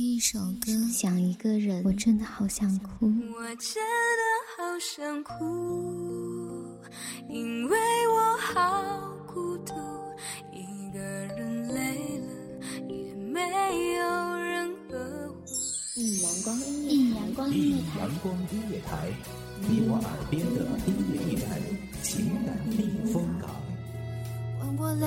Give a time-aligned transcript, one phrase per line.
[0.00, 3.04] 听一首歌，想一个人，我真的好想哭。
[3.36, 3.84] 我真
[4.16, 4.22] 的
[4.56, 6.74] 好想哭，
[7.28, 7.76] 因为
[8.08, 9.74] 我好孤独，
[10.54, 12.28] 一个人累了
[12.88, 15.44] 也没有人呵护。
[15.96, 19.12] 一阳光音乐，一阳光音乐台，阳光音乐台，
[19.68, 21.60] 你我耳边的音乐驿站，
[22.02, 23.50] 情感避风港。
[24.58, 25.06] 换我来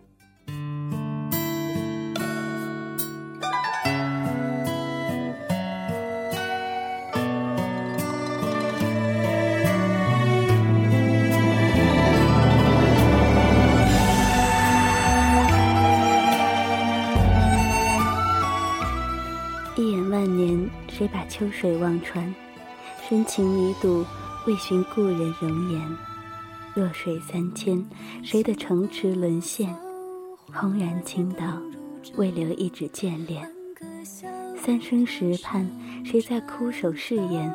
[19.81, 22.35] 一眼万年谁把秋水望穿？
[23.09, 24.05] 深情弥渡，
[24.45, 25.97] 为寻故人容颜。
[26.75, 27.83] 弱水三千，
[28.21, 29.75] 谁的城池沦陷？
[30.53, 31.59] 轰然倾倒，
[32.15, 33.51] 为留一纸眷恋。
[34.55, 35.67] 三生石畔，
[36.05, 37.51] 谁在枯守誓言？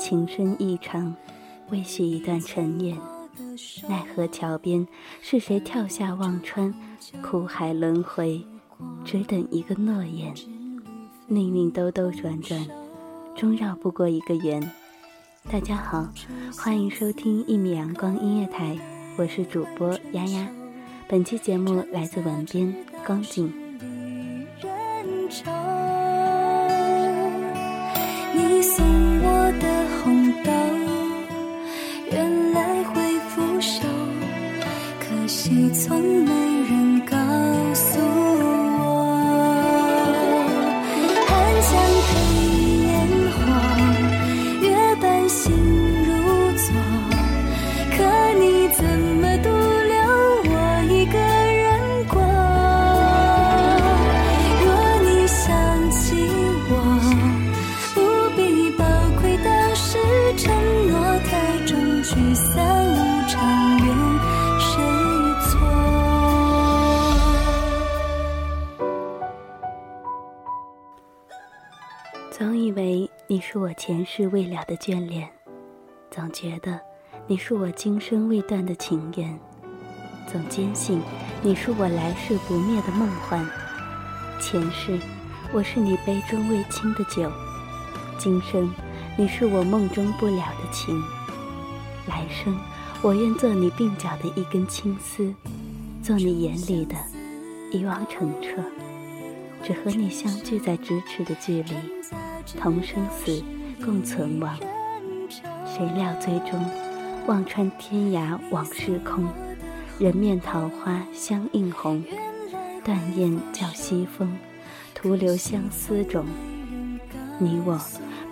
[0.00, 1.14] 情深意长，
[1.68, 2.96] 为续一段尘缘。
[3.86, 4.88] 奈何桥边，
[5.20, 6.72] 是谁跳下忘川？
[7.22, 8.42] 苦海轮回，
[9.04, 10.32] 只等一个诺言。
[11.26, 12.66] 命运兜兜转转，
[13.34, 14.62] 终绕不过一个圆。
[15.50, 16.06] 大家好，
[16.58, 18.78] 欢迎收听一米阳光音乐台，
[19.16, 20.46] 我是主播丫丫。
[21.08, 22.74] 本期节目来自文编
[23.06, 23.50] 光景。
[28.34, 28.84] 你送
[29.22, 30.50] 我的红豆，
[32.12, 32.43] 原来
[73.54, 75.30] 是我前世未了的眷恋，
[76.10, 76.80] 总觉得
[77.28, 79.38] 你是我今生未断的情缘，
[80.26, 81.00] 总坚信
[81.40, 83.48] 你是我来世不灭的梦幻。
[84.40, 84.98] 前世
[85.52, 87.30] 我是你杯中未倾的酒，
[88.18, 88.74] 今生
[89.16, 91.00] 你是我梦中不了的情。
[92.08, 92.58] 来生
[93.02, 95.32] 我愿做你鬓角的一根青丝，
[96.02, 96.96] 做你眼里的
[97.70, 98.60] 一汪澄澈，
[99.62, 101.72] 只和你相聚在咫尺的距离。
[102.60, 103.42] 同生死，
[103.84, 104.56] 共存亡。
[105.66, 106.64] 谁料最终，
[107.26, 109.26] 望穿天涯往事空。
[109.98, 112.04] 人面桃花相映红，
[112.84, 114.36] 断雁叫西风，
[114.94, 116.26] 徒留相思种。
[117.38, 117.80] 你我，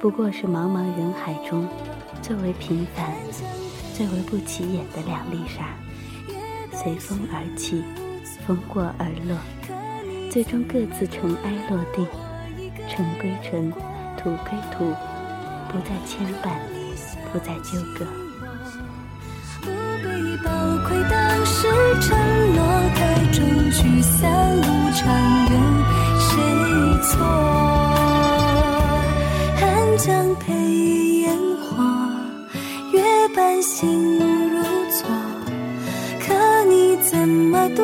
[0.00, 1.66] 不过是茫茫人海中，
[2.20, 3.12] 最为平凡、
[3.94, 5.74] 最为不起眼的两粒沙，
[6.72, 7.82] 随风而起，
[8.46, 9.36] 风过而落，
[10.30, 12.06] 最终各自尘埃落定，
[12.88, 13.72] 尘归尘。
[14.22, 14.94] 土归土，
[15.69, 16.47] 不再牵绊，
[17.33, 18.06] 不再纠葛。
[19.60, 19.66] 不
[20.00, 20.06] 必
[20.44, 20.50] 宝
[20.88, 21.66] 贵当时
[22.00, 22.16] 承
[22.55, 22.62] 诺，
[22.94, 23.00] 太
[23.33, 24.62] 重聚散无
[24.93, 25.03] 常，
[25.50, 25.53] 怨
[26.21, 26.31] 谁
[27.03, 27.12] 错？
[29.56, 30.53] 寒江配
[31.22, 31.83] 烟火，
[32.93, 33.03] 月
[33.34, 34.19] 半心
[34.50, 35.00] 如昨。
[36.25, 37.83] 可你怎么独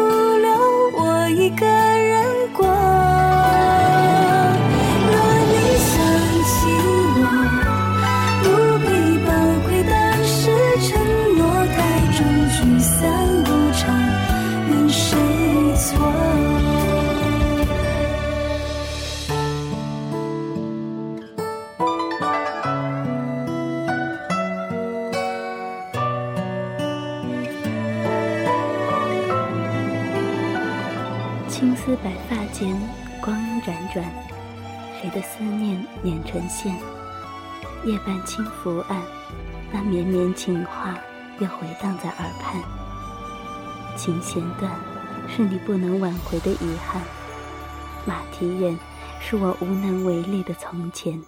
[31.59, 32.81] 青丝白发间，
[33.21, 34.05] 光阴辗转，
[35.01, 36.73] 谁的思念捻成线？
[37.85, 39.03] 夜半轻拂岸，
[39.73, 40.97] 那绵绵情话
[41.41, 42.63] 又回荡在耳畔。
[43.97, 44.71] 琴弦断，
[45.27, 47.03] 是你不能挽回的遗憾。
[48.05, 48.79] 马蹄远，
[49.19, 51.21] 是我无能为力的从前。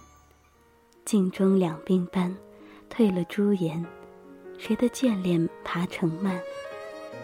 [1.03, 2.33] 镜中两鬓斑，
[2.89, 3.85] 褪了朱颜。
[4.57, 6.39] 谁的眷恋爬成蔓？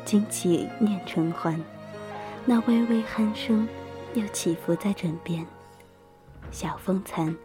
[0.03, 1.57] 惊起念成环。
[2.49, 3.67] 那微微鼾声，
[4.13, 5.45] 又起伏在枕边。
[6.49, 7.35] 小风残，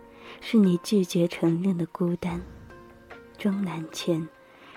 [0.41, 2.41] 是你拒绝承认的孤单。
[3.37, 4.29] 终南泉，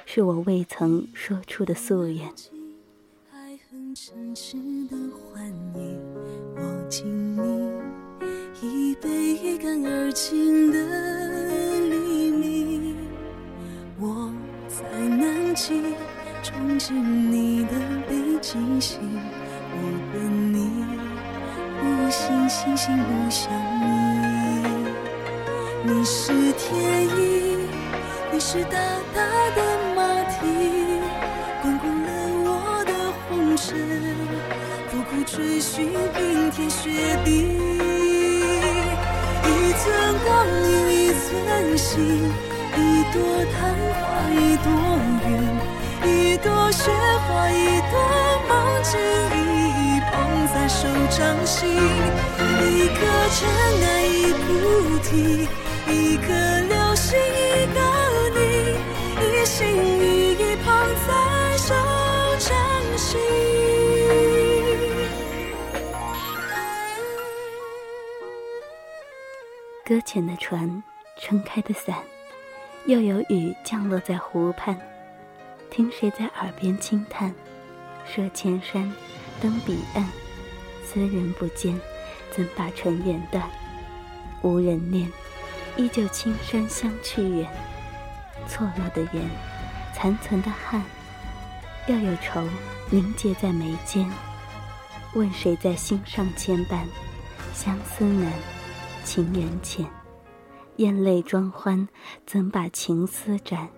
[0.04, 2.28] 是我未曾说出的夙愿。
[3.94, 4.58] 诚实
[4.90, 6.02] 的欢迎，
[6.56, 7.72] 我敬你
[8.62, 12.98] 一杯一干而尽的黎明，
[14.00, 14.34] 我
[14.68, 15.82] 在南极
[16.44, 17.80] 憧憬你的
[18.10, 19.00] 北极星，
[19.78, 19.82] 我
[20.14, 20.16] 等
[20.54, 20.58] 你
[21.80, 23.52] 不信星星不相
[23.84, 23.84] 依，
[25.84, 26.74] 你是天
[27.18, 27.20] 意，
[28.32, 28.78] 你是大
[29.14, 29.20] 大
[29.56, 29.60] 的
[29.96, 30.00] 马
[30.32, 30.40] 蹄，
[31.62, 32.10] 滚滚了
[32.46, 32.50] 我
[32.86, 32.92] 的
[33.28, 33.68] 红尘，
[34.90, 37.28] 苦苦追寻冰天雪地。
[39.44, 39.84] 一寸
[40.26, 40.28] 光
[40.64, 41.94] 阴一寸心，
[42.76, 42.80] 一
[43.14, 43.16] 朵
[43.52, 43.56] 昙
[43.94, 44.02] 花
[44.32, 44.68] 一朵
[45.28, 45.30] 云，
[46.06, 46.92] 一朵雪
[47.28, 47.94] 花一朵
[48.48, 49.00] 梦境，
[49.34, 50.14] 一一捧
[50.54, 51.76] 在手掌心。
[52.62, 52.98] 一颗
[53.32, 53.38] 尘
[53.84, 54.46] 埃一菩
[55.00, 55.48] 提，
[55.88, 56.28] 一颗
[56.62, 57.80] 流星一个
[58.36, 58.40] 你，
[59.20, 60.66] 一心一意捧
[61.08, 61.10] 在
[61.58, 61.74] 手
[62.40, 62.54] 掌
[62.98, 63.20] 心。
[69.84, 70.84] 搁浅的船，
[71.20, 71.96] 撑开的伞，
[72.86, 74.80] 又有雨降落在湖畔。
[75.70, 77.34] 听谁在耳边轻叹？
[78.06, 78.94] 涉千山，
[79.42, 80.08] 登彼岸，
[80.86, 81.80] 斯人不见，
[82.32, 83.50] 怎把尘缘断？
[84.42, 85.12] 无人念，
[85.76, 87.50] 依旧青山相去远。
[88.48, 89.28] 错落的缘，
[89.94, 90.84] 残存的憾，
[91.88, 92.48] 要有愁
[92.90, 94.10] 凝结在眉间。
[95.14, 96.86] 问谁在心上牵绊？
[97.54, 98.32] 相思难。
[99.04, 99.86] 情缘浅，
[100.78, 101.88] 咽泪装欢，
[102.26, 103.70] 怎把情丝斩？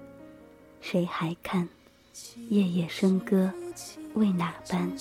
[0.80, 1.68] 谁还看？
[2.50, 3.52] 夜夜笙歌，
[4.14, 4.92] 为哪般？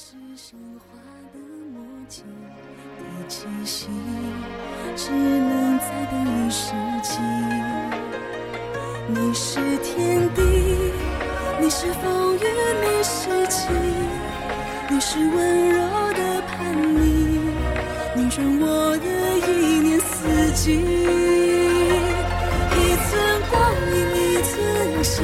[4.96, 6.72] 只能再等一世
[7.02, 7.18] 纪。
[9.08, 10.40] 你是天地，
[11.60, 12.38] 你是风雨，
[12.82, 13.72] 你是晴，
[14.90, 15.76] 你是温柔
[16.12, 17.04] 的叛逆，
[18.14, 19.06] 拧转我的
[19.46, 20.00] 意念。
[20.00, 20.64] 四季，
[22.72, 22.76] 一
[23.06, 23.12] 寸
[23.50, 23.54] 光
[23.92, 24.54] 阴一寸
[25.04, 25.14] 心，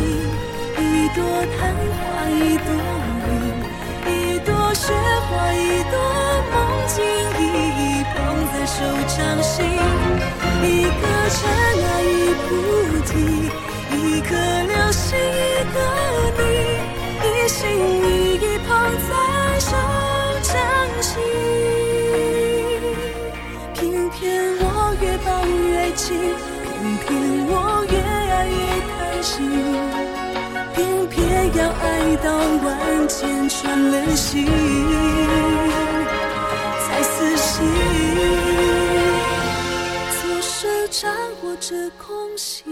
[1.46, 2.66] 昙花一朵
[3.26, 3.30] 云，
[4.06, 4.92] 一朵雪
[5.28, 5.94] 花一朵
[6.52, 6.54] 梦
[6.86, 7.02] 境，
[7.38, 7.40] 一
[7.78, 8.14] 一捧
[8.52, 8.74] 在手
[9.08, 9.54] 掌心。
[10.62, 11.38] 一颗尘
[11.84, 12.06] 埃一
[12.42, 12.46] 菩
[13.06, 13.10] 提，
[13.90, 15.20] 一颗流星一
[15.72, 15.76] 个
[16.38, 16.40] 你，
[17.26, 18.68] 一心一意捧
[19.08, 19.10] 在
[30.82, 34.44] 偏偏要爱到万箭穿了心，
[36.80, 37.64] 才死心。
[40.10, 41.14] 左手掌
[41.44, 42.64] 握着空心，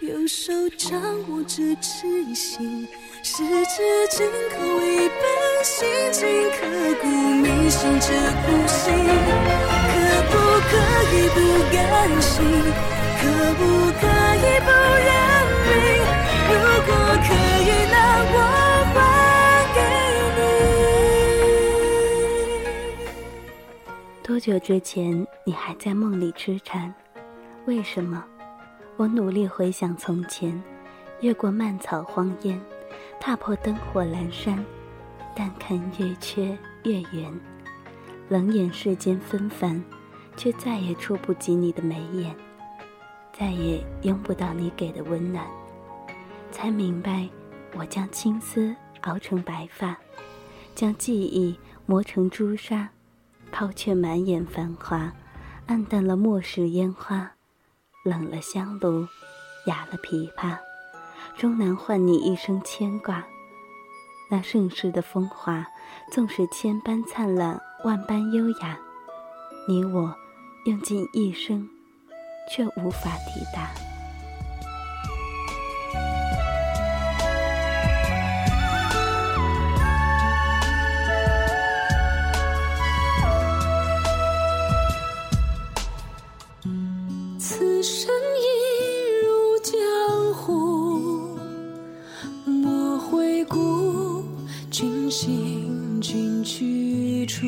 [0.00, 0.98] 右手掌
[1.28, 2.88] 握着痴心。
[3.22, 5.20] 十指紧扣一本
[5.62, 6.58] 心经，刻
[7.02, 8.08] 骨铭心这
[8.46, 8.94] 苦心，
[9.92, 9.94] 可
[10.30, 10.34] 不
[10.70, 10.72] 可
[11.12, 11.36] 以不
[11.70, 11.76] 甘
[12.22, 12.34] 心？
[13.20, 13.22] 可
[13.58, 13.60] 不
[14.00, 14.15] 可
[24.36, 26.94] 多久之前你还在梦里痴缠？
[27.64, 28.22] 为什么？
[28.98, 30.62] 我努力回想从前，
[31.22, 32.60] 越过漫草荒烟。
[33.18, 34.62] 踏破灯火阑珊，
[35.34, 36.48] 但看月缺
[36.84, 37.32] 月圆，
[38.28, 39.82] 冷眼世间纷繁，
[40.36, 42.36] 却再也触不及你的眉眼，
[43.32, 45.46] 再也拥不到你给的温暖。
[46.52, 47.26] 才明白，
[47.74, 49.96] 我将青丝熬成白发，
[50.74, 52.86] 将记忆磨成朱砂，
[53.50, 55.12] 抛却满眼繁华，
[55.66, 57.32] 暗淡了末世烟花，
[58.04, 59.06] 冷了香炉，
[59.66, 60.58] 哑了琵琶。
[61.36, 63.24] 终难换你一生牵挂。
[64.30, 65.66] 那盛世的风华，
[66.10, 68.78] 纵使千般灿烂，万般优雅，
[69.68, 70.14] 你我
[70.64, 71.68] 用尽一生，
[72.50, 73.85] 却无法抵达。
[95.10, 97.46] 行君去处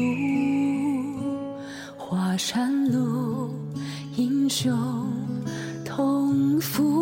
[1.97, 3.51] 华山路
[4.17, 4.73] 英雄
[5.85, 6.98] 同赴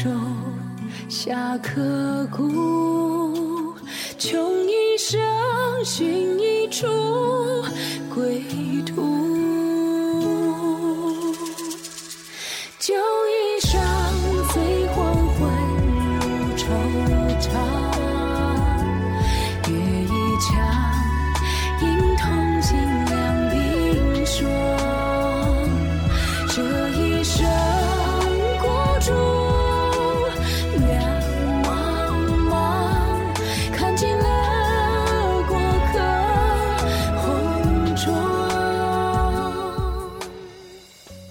[0.00, 0.08] 手
[1.08, 2.77] 下刻骨，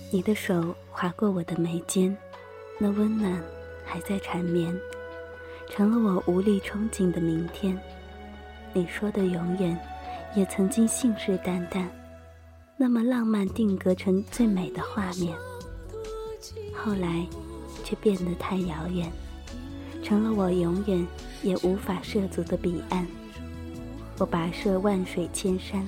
[0.10, 2.16] 你的手划过我的眉间，
[2.80, 3.44] 那温暖
[3.86, 4.74] 还在缠绵，
[5.70, 7.78] 成了我无力憧憬的明天。
[8.72, 9.78] 你说的永远，
[10.34, 11.86] 也曾经信誓旦旦，
[12.78, 15.38] 那么浪漫定格成最美的画面。
[16.74, 17.28] 后来，
[17.84, 19.12] 却变得太遥远，
[20.02, 21.06] 成了我永远
[21.44, 23.06] 也无法涉足的彼岸。
[24.20, 25.86] 我跋涉万水千山，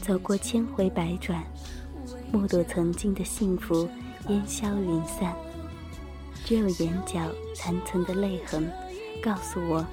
[0.00, 1.44] 走过千回百转。
[2.30, 3.88] 目睹曾经的幸福
[4.28, 5.34] 烟消云散，
[6.44, 7.20] 只有眼角
[7.54, 8.70] 残存的泪痕，
[9.22, 9.84] 告诉我，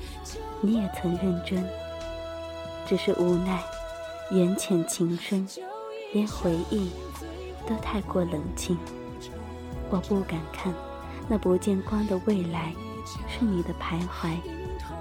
[0.62, 1.66] 你也曾认真。
[2.86, 3.64] 只是无奈，
[4.32, 5.48] 缘浅情深，
[6.14, 6.92] 连回忆
[7.66, 8.78] 都太过冷清。
[9.90, 10.74] 我不敢看
[11.30, 12.74] 那不见光的未来，
[13.28, 14.36] 是你的徘徊，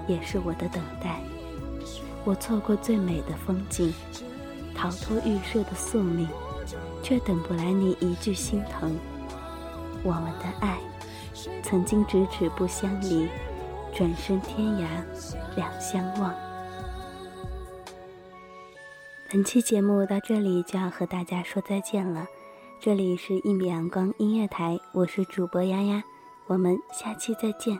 [0.07, 1.19] 也是我的等待。
[2.23, 3.93] 我错过最美的风景，
[4.73, 6.27] 逃脱预设的宿命。
[7.05, 8.97] 却等不来你一句心疼。
[10.01, 10.79] 我们的爱，
[11.61, 13.29] 曾经咫尺不相离，
[13.95, 14.87] 转身天涯
[15.55, 16.33] 两相望。
[19.31, 22.25] 本期节目到这里就要和大家说再见了。
[22.79, 26.03] 这里是一米阳光音乐台，我是主播丫丫，
[26.47, 27.79] 我们下期再见。